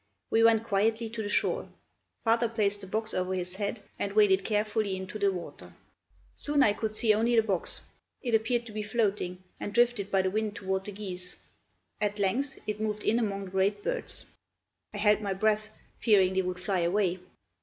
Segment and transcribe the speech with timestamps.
[0.31, 1.69] We went quietly to the shore;
[2.23, 5.75] father placed the box over his head and waded carefully into the water.
[6.33, 7.81] Soon I could see only the box;
[8.23, 11.37] it appeared to be floating and drifted by the wind toward the geese.
[12.01, 14.25] At length it moved in among the great birds.
[14.91, 15.69] I held my breath,
[15.99, 17.19] fearing they would fly away.